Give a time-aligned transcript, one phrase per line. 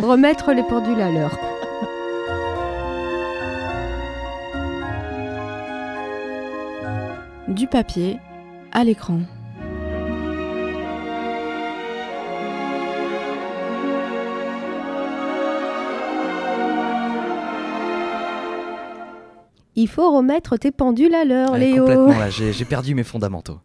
[0.00, 1.36] remettre les pendules à l'heure.
[7.48, 8.18] Du papier
[8.72, 9.20] à l'écran.
[19.76, 21.86] Il faut remettre tes pendules à l'heure, Ouais, Léo.
[21.86, 23.58] complètement, là, j'ai j'ai perdu mes fondamentaux.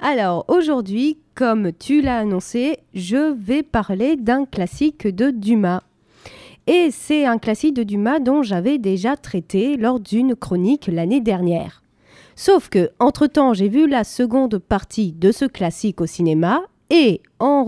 [0.00, 5.82] Alors aujourd'hui, comme tu l'as annoncé, je vais parler d'un classique de Dumas.
[6.68, 11.82] Et c'est un classique de Dumas dont j'avais déjà traité lors d'une chronique l'année dernière.
[12.36, 17.66] Sauf que, entre-temps, j'ai vu la seconde partie de ce classique au cinéma et en,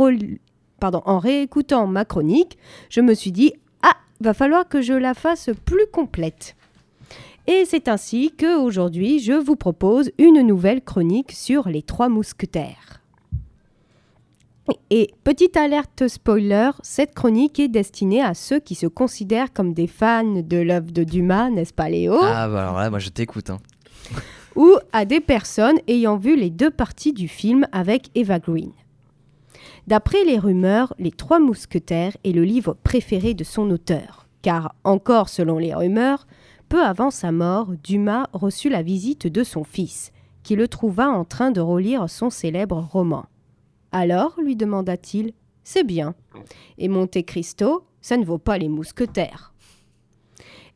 [0.83, 2.59] en réécoutant ma chronique,
[2.91, 6.55] je me suis dit Ah, va falloir que je la fasse plus complète.
[7.51, 13.03] Et c'est ainsi que aujourd'hui, je vous propose une nouvelle chronique sur les trois mousquetaires.
[14.91, 19.89] Et petite alerte spoiler, cette chronique est destinée à ceux qui se considèrent comme des
[19.89, 22.17] fans de l'œuvre de Dumas, n'est-ce pas Léo?
[22.23, 23.51] Ah, bah alors là, moi je t'écoute.
[23.51, 23.59] hein.
[24.55, 28.71] ou à des personnes ayant vu les deux parties du film avec Eva Green.
[29.89, 35.29] D'après les rumeurs, Les Trois Mousquetaires est le livre préféré de son auteur, car encore
[35.29, 36.29] selon les rumeurs,
[36.71, 40.13] peu avant sa mort, Dumas reçut la visite de son fils,
[40.45, 43.27] qui le trouva en train de relire son célèbre roman.
[43.91, 45.33] Alors, lui demanda-t-il,
[45.65, 46.15] c'est bien.
[46.79, 49.53] Et Monte Cristo, ça ne vaut pas les mousquetaires.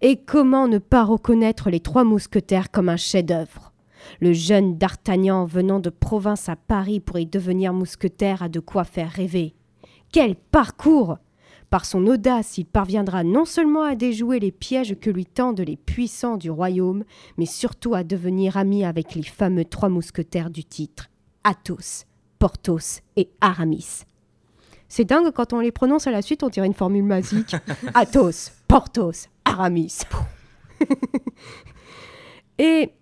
[0.00, 3.72] Et comment ne pas reconnaître les trois mousquetaires comme un chef-d'œuvre?
[4.20, 8.83] Le jeune D'Artagnan venant de province à Paris pour y devenir mousquetaire a de quoi
[8.83, 9.55] faire rêver.
[10.12, 11.19] Quel parcours
[11.75, 15.77] Par son audace, il parviendra non seulement à déjouer les pièges que lui tendent les
[15.77, 17.03] puissants du royaume,
[17.36, 21.11] mais surtout à devenir ami avec les fameux trois mousquetaires du titre,
[21.42, 22.05] Athos,
[22.39, 24.05] Porthos et Aramis.
[24.89, 27.56] C'est dingue quand on les prononce à la suite, on dirait une formule magique.
[27.94, 30.03] Athos, Porthos, Aramis.
[32.59, 32.92] Et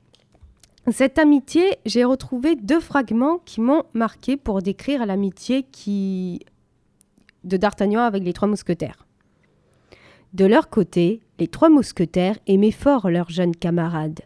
[0.91, 6.47] cette amitié, j'ai retrouvé deux fragments qui m'ont marqué pour décrire l'amitié qui
[7.45, 9.07] de D'Artagnan avec les trois mousquetaires.
[10.33, 14.21] De leur côté, les trois mousquetaires aimaient fort leurs jeunes camarades.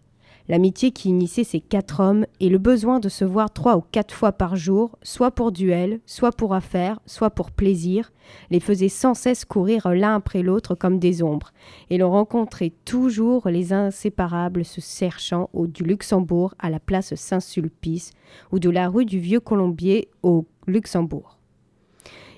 [0.49, 4.15] L'amitié qui initiait ces quatre hommes et le besoin de se voir trois ou quatre
[4.15, 8.13] fois par jour, soit pour duel, soit pour affaires, soit pour plaisir,
[8.51, 11.53] les faisait sans cesse courir l'un après l'autre comme des ombres,
[11.91, 18.13] et l'on rencontrait toujours les inséparables se cherchant au du Luxembourg à la place Saint-Sulpice
[18.53, 21.36] ou de la rue du Vieux Colombier au Luxembourg.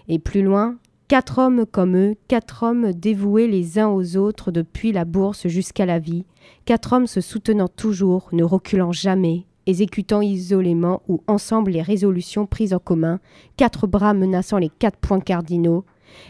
[0.08, 0.76] Et plus loin,
[1.06, 5.86] quatre hommes comme eux, quatre hommes dévoués les uns aux autres depuis la bourse jusqu'à
[5.86, 6.24] la vie,
[6.64, 12.72] quatre hommes se soutenant toujours, ne reculant jamais, exécutant isolément ou ensemble les résolutions prises
[12.72, 13.20] en commun,
[13.56, 15.84] quatre bras menaçant les quatre points cardinaux,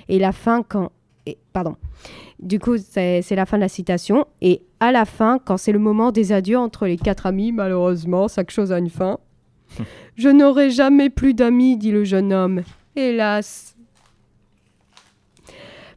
[0.09, 0.91] et la fin quand...
[1.27, 1.77] et- pardon.
[2.41, 4.27] Du coup, c'est c'est la fin de la citation.
[4.41, 8.28] Et à la fin, quand c'est le moment des adieux entre les quatre amis, malheureusement,
[8.28, 9.19] chaque chose a une fin.
[10.16, 12.62] Je n'aurai jamais plus d'amis, dit le jeune homme.
[12.98, 13.76] Hélas.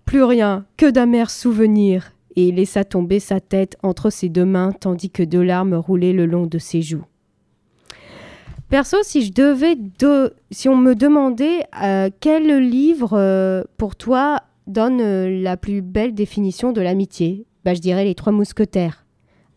[0.06, 2.12] Plus rien, que d'amers souvenirs.
[2.36, 6.14] Et il laissa tomber sa tête entre ses deux mains tandis que deux larmes roulaient
[6.14, 7.04] le long de ses joues.
[8.70, 14.44] Perso, si je devais, de- si on me demandait euh, quel livre euh, pour toi
[14.68, 19.01] donne euh, la plus belle définition de l'amitié, bah, je dirais les trois mousquetaires.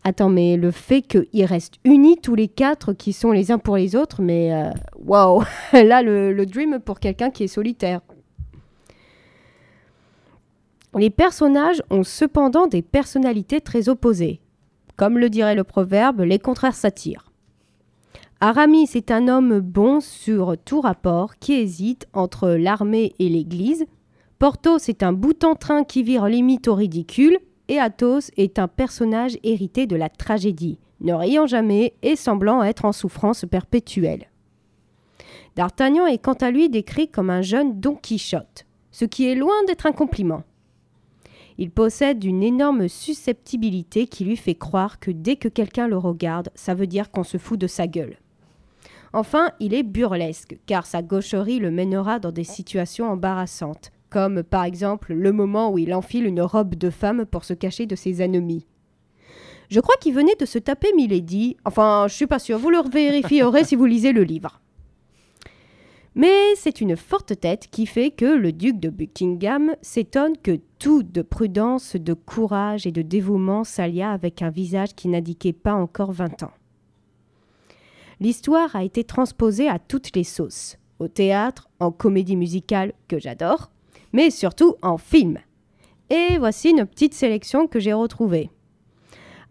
[0.07, 3.75] Attends, mais le fait qu'ils restent unis tous les quatre, qui sont les uns pour
[3.75, 5.43] les autres, mais euh, waouh,
[5.73, 8.01] là le, le dream pour quelqu'un qui est solitaire.
[10.95, 14.41] Les personnages ont cependant des personnalités très opposées.
[14.95, 17.31] Comme le dirait le proverbe, les contraires s'attirent.
[18.41, 23.85] Aramis est un homme bon sur tout rapport qui hésite entre l'armée et l'Église.
[24.37, 27.39] Porthos est un bout en train qui vire limite au ridicule.
[27.67, 32.85] Et Athos est un personnage hérité de la tragédie, ne riant jamais et semblant être
[32.85, 34.29] en souffrance perpétuelle.
[35.55, 39.55] D'Artagnan est quant à lui décrit comme un jeune Don Quichotte, ce qui est loin
[39.67, 40.43] d'être un compliment.
[41.57, 46.49] Il possède une énorme susceptibilité qui lui fait croire que dès que quelqu'un le regarde,
[46.53, 48.17] ça veut dire qu'on se fout de sa gueule.
[49.13, 54.63] Enfin, il est burlesque, car sa gaucherie le mènera dans des situations embarrassantes, comme par
[54.63, 58.21] exemple le moment où il enfile une robe de femme pour se cacher de ses
[58.21, 58.65] ennemis.
[59.67, 62.77] Je crois qu'il venait de se taper Milady, enfin, je suis pas sûre, vous le
[62.89, 64.61] vérifierez si vous lisez le livre.
[66.15, 71.03] Mais c'est une forte tête qui fait que le duc de Buckingham s'étonne que tout
[71.03, 76.13] de prudence, de courage et de dévouement s'allia avec un visage qui n'indiquait pas encore
[76.13, 76.53] vingt ans.
[78.21, 83.71] L'histoire a été transposée à toutes les sauces, au théâtre, en comédie musicale que j'adore,
[84.15, 85.39] mais surtout en film.
[86.09, 88.49] Et voici une petite sélection que j'ai retrouvée.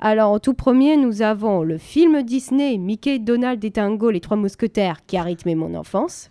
[0.00, 4.38] Alors, en tout premier, nous avons le film Disney Mickey, Donald et Tango, les trois
[4.38, 6.30] mousquetaires, qui a rythmé mon enfance.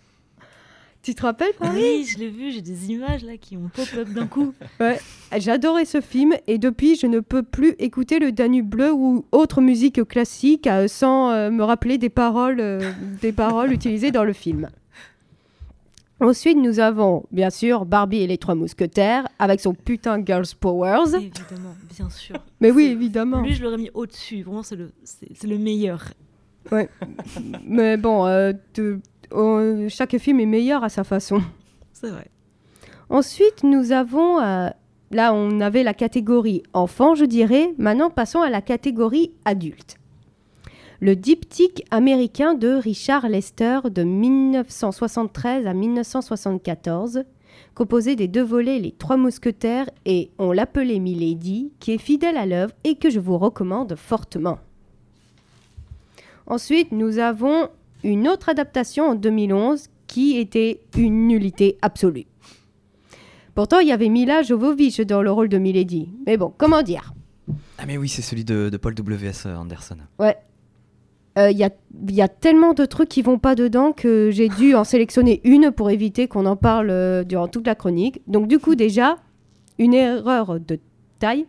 [1.02, 4.26] Tu te rappelles Oui, je l'ai vu, j'ai des images là qui ont pop-up d'un
[4.26, 4.52] coup.
[4.80, 4.98] Ouais,
[5.36, 9.60] j'adorais ce film et depuis, je ne peux plus écouter le Danube bleu ou autre
[9.60, 12.90] musique classique sans euh, me rappeler des paroles, euh,
[13.20, 14.70] des paroles utilisées dans le film.
[16.24, 21.14] Ensuite, nous avons bien sûr Barbie et les trois mousquetaires avec son putain Girls Powers.
[21.14, 22.36] Évidemment, bien sûr.
[22.60, 23.42] Mais oui, évidemment.
[23.42, 24.42] Lui, je l'aurais mis au-dessus.
[24.42, 26.02] Vraiment, c'est le, c'est, le meilleur.
[27.66, 29.00] Mais bon, euh, de-
[29.32, 31.42] euh, chaque film est meilleur à sa façon.
[31.92, 32.28] C'est vrai.
[33.10, 34.40] Ensuite, nous avons.
[34.40, 34.68] euh,
[35.10, 37.74] là, on avait la catégorie enfant, je dirais.
[37.76, 39.96] Maintenant, passons à la catégorie adulte.
[41.04, 47.24] Le diptyque américain de Richard Lester de 1973 à 1974,
[47.74, 52.46] composé des deux volets Les Trois Mousquetaires et On l'appelait Milady, qui est fidèle à
[52.46, 54.58] l'œuvre et que je vous recommande fortement.
[56.46, 57.68] Ensuite, nous avons
[58.02, 62.24] une autre adaptation en 2011 qui était une nullité absolue.
[63.54, 66.08] Pourtant, il y avait Mila Jovovich dans le rôle de Milady.
[66.24, 67.12] Mais bon, comment dire?
[67.76, 69.44] Ah mais oui, c'est celui de, de Paul W.S.
[69.44, 69.98] Anderson.
[70.18, 70.38] Ouais.
[71.38, 74.84] Euh, Il y, a, tellement de trucs qui vont pas dedans que j'ai dû en
[74.84, 78.22] sélectionner une pour éviter qu'on en parle euh, durant toute la chronique.
[78.26, 79.16] Donc du coup, déjà,
[79.78, 80.78] une erreur de
[81.18, 81.46] taille.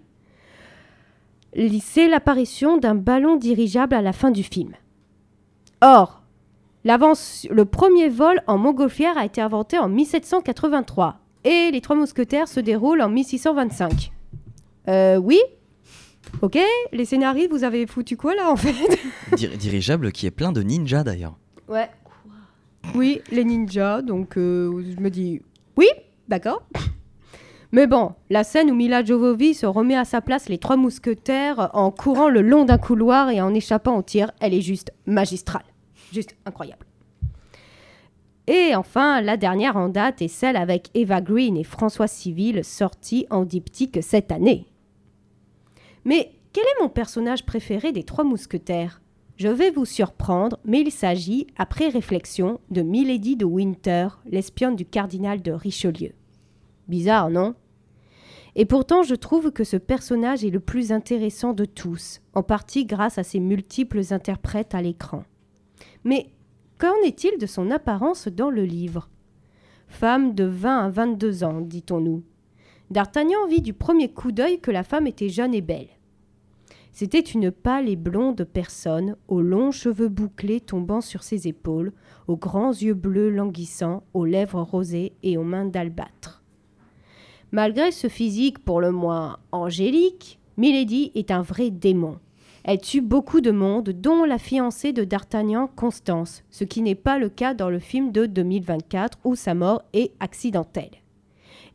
[1.81, 4.73] C'est l'apparition d'un ballon dirigeable à la fin du film.
[5.81, 6.21] Or,
[6.83, 12.59] le premier vol en montgolfière a été inventé en 1783 et les Trois Mousquetaires se
[12.59, 14.11] déroulent en 1625.
[14.87, 15.39] Euh, oui
[16.41, 16.57] Ok,
[16.91, 18.73] les scénaristes, vous avez foutu quoi là en fait
[19.35, 21.37] Dir- dirigeable qui est plein de ninjas d'ailleurs.
[21.67, 21.89] Ouais.
[22.93, 25.41] Oui, les ninjas, donc euh, je me dis
[25.77, 25.87] oui,
[26.27, 26.63] d'accord.
[27.71, 31.71] Mais bon, la scène où Mila Jovovich se remet à sa place les trois mousquetaires
[31.73, 35.65] en courant le long d'un couloir et en échappant au tir, elle est juste magistrale.
[36.13, 36.85] Juste incroyable.
[38.47, 43.25] Et enfin, la dernière en date est celle avec Eva Green et François Civil, sortie
[43.31, 44.67] en diptyque cette année.
[46.05, 49.01] Mais quel est mon personnage préféré des trois mousquetaires?
[49.37, 54.85] Je vais vous surprendre, mais il s'agit, après réflexion, de Milady de Winter, l'espionne du
[54.85, 56.11] cardinal de Richelieu.
[56.87, 57.55] Bizarre, non?
[58.55, 62.85] Et pourtant, je trouve que ce personnage est le plus intéressant de tous, en partie
[62.85, 65.25] grâce à ses multiples interprètes à l'écran.
[66.05, 66.27] Mais
[66.77, 69.09] qu'en est-il de son apparence dans le livre?
[69.89, 72.23] Femme de 20 à 22 ans, dit-on-nous.
[72.91, 75.89] D'Artagnan vit du premier coup d'œil que la femme était jeune et belle.
[76.97, 81.91] C'était une pâle et blonde personne, aux longs cheveux bouclés tombant sur ses épaules,
[82.29, 86.41] aux grands yeux bleus languissants, aux lèvres rosées et aux mains d'albâtre.
[87.51, 92.17] Malgré ce physique pour le moins angélique, Milady est un vrai démon.
[92.63, 97.19] Elle tue beaucoup de monde, dont la fiancée de D'Artagnan, Constance, ce qui n'est pas
[97.19, 101.01] le cas dans le film de 2024 où sa mort est accidentelle.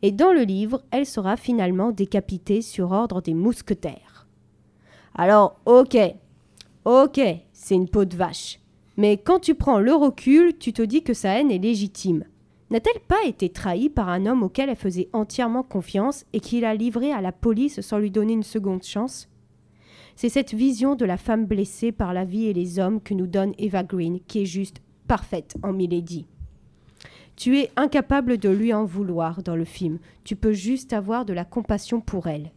[0.01, 4.20] Et dans le livre, elle sera finalement décapitée sur ordre des mousquetaires.
[5.15, 5.97] Alors, ok,
[6.85, 7.21] ok,
[7.53, 8.59] c'est une peau de vache.
[8.97, 12.25] Mais quand tu prends le recul, tu te dis que sa haine est légitime.
[12.69, 16.73] N'a-t-elle pas été trahie par un homme auquel elle faisait entièrement confiance et qui l'a
[16.73, 19.27] livrée à la police sans lui donner une seconde chance?
[20.15, 23.27] C'est cette vision de la femme blessée par la vie et les hommes que nous
[23.27, 26.27] donne Eva Green qui est juste parfaite en Milady.
[27.35, 31.33] Tu es incapable de lui en vouloir dans le film, tu peux juste avoir de
[31.33, 32.51] la compassion pour elle.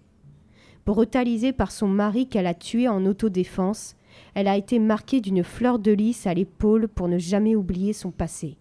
[0.87, 3.97] Brutalisée par son mari qu'elle a tué en autodéfense,
[4.35, 8.11] elle a été marquée d'une fleur de lys à l'épaule pour ne jamais oublier son
[8.11, 8.57] passé.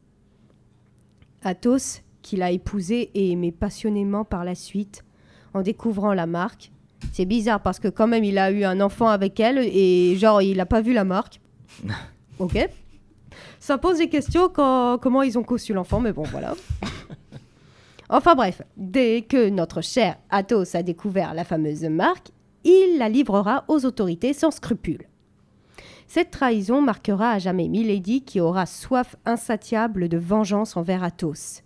[1.44, 5.03] Athos, qui l'a épousée et aimée passionnément par la suite,
[5.53, 6.72] en découvrant la marque,
[7.12, 10.42] c'est bizarre parce que quand même il a eu un enfant avec elle et genre
[10.42, 11.42] il n'a pas vu la marque.
[12.39, 12.70] ok.
[13.60, 16.56] Ça pose des questions quand, comment ils ont conçu l'enfant, mais bon voilà.
[18.15, 22.29] Enfin bref, dès que notre cher Athos a découvert la fameuse marque,
[22.63, 25.08] il la livrera aux autorités sans scrupule.
[26.05, 31.63] Cette trahison marquera à jamais Milady qui aura soif insatiable de vengeance envers Athos.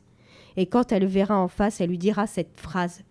[0.56, 3.04] Et quand elle le verra en face, elle lui dira cette phrase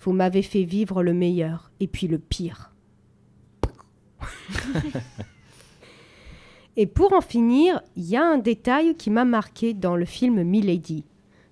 [0.00, 2.72] Vous m'avez fait vivre le meilleur et puis le pire.
[6.78, 10.42] et pour en finir, il y a un détail qui m'a marqué dans le film
[10.42, 11.04] Milady.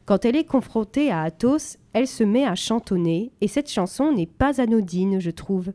[0.06, 4.26] Quand elle est confrontée à Athos, elle se met à chantonner, et cette chanson n'est
[4.26, 5.72] pas anodine, je trouve.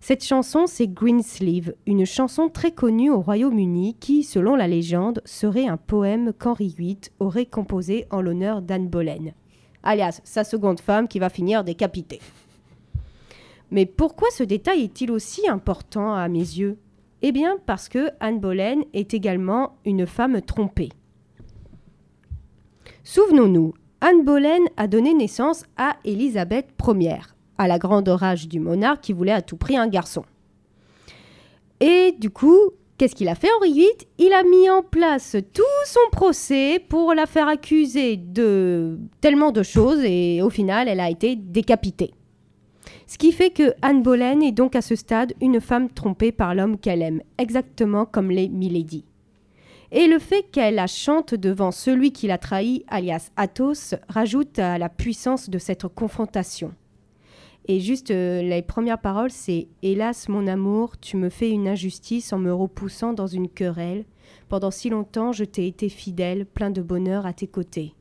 [0.00, 5.68] Cette chanson, c'est Greensleeve, une chanson très connue au Royaume-Uni qui, selon la légende, serait
[5.68, 9.32] un poème qu'Henri VIII aurait composé en l'honneur d'Anne Boleyn.
[9.84, 12.20] alias sa seconde femme qui va finir décapitée.
[13.70, 16.78] Mais pourquoi ce détail est-il aussi important à mes yeux?
[17.22, 20.90] Eh bien parce que Anne Boleyn est également une femme trompée.
[23.08, 27.20] Souvenons-nous, Anne Boleyn a donné naissance à Élisabeth Ier,
[27.56, 30.24] à la grande rage du monarque qui voulait à tout prix un garçon.
[31.78, 32.58] Et du coup,
[32.98, 37.14] qu'est-ce qu'il a fait Henri VIII Il a mis en place tout son procès pour
[37.14, 42.12] la faire accuser de tellement de choses et au final, elle a été décapitée.
[43.06, 46.56] Ce qui fait que Anne Boleyn est donc à ce stade une femme trompée par
[46.56, 49.04] l'homme qu'elle aime, exactement comme les Milady.
[49.92, 54.78] Et le fait qu'elle la chante devant celui qui l'a trahi, alias Athos, rajoute à
[54.78, 56.74] la puissance de cette confrontation.
[57.68, 62.32] Et juste, euh, les premières paroles, c'est Hélas, mon amour, tu me fais une injustice
[62.32, 64.04] en me repoussant dans une querelle.
[64.48, 67.94] Pendant si longtemps, je t'ai été fidèle, plein de bonheur à tes côtés.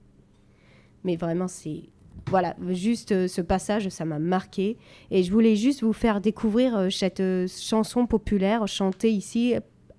[1.03, 1.83] Mais vraiment, c'est.
[2.27, 4.77] Voilà, juste euh, ce passage, ça m'a marqué.
[5.11, 9.55] Et je voulais juste vous faire découvrir euh, cette chanson populaire chantée ici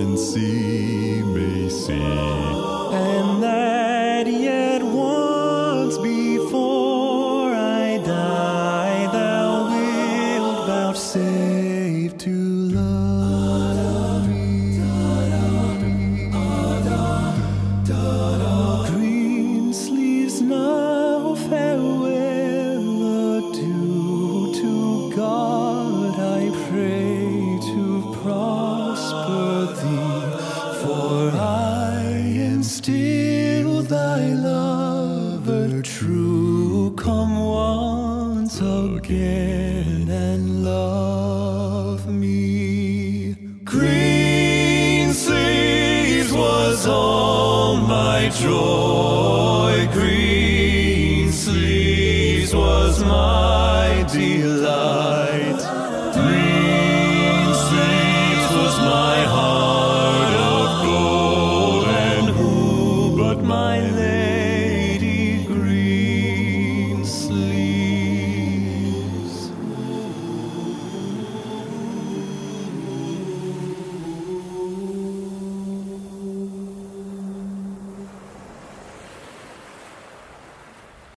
[0.02, 2.71] and see may see.